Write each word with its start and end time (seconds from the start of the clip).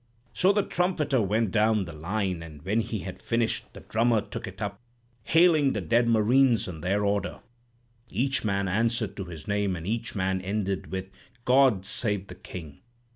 "So 0.33 0.51
the 0.51 0.63
trumpeter 0.63 1.21
went 1.21 1.51
down 1.51 1.85
the 1.85 1.93
line; 1.93 2.41
and 2.41 2.63
when 2.63 2.79
he 2.81 3.01
had 3.01 3.21
finished, 3.21 3.71
the 3.75 3.81
drummer 3.81 4.19
took 4.21 4.47
it 4.47 4.59
up, 4.59 4.79
hailing 5.25 5.73
the 5.73 5.79
dead 5.81 6.07
Marines 6.07 6.67
in 6.67 6.81
their 6.81 7.05
order. 7.05 7.41
Each 8.09 8.43
man 8.43 8.67
answered 8.67 9.15
to 9.17 9.25
his 9.25 9.47
name, 9.47 9.75
and 9.75 9.85
each 9.85 10.15
man 10.15 10.41
ended 10.41 10.87
with 10.91 11.11
'God 11.45 11.85
save 11.85 12.25
the 12.29 12.33
King!' 12.33 12.79